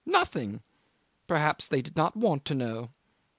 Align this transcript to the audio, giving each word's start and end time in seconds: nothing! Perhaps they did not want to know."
nothing! 0.03 0.59
Perhaps 1.27 1.67
they 1.67 1.79
did 1.83 1.95
not 1.95 2.17
want 2.17 2.43
to 2.43 2.55
know." 2.55 2.89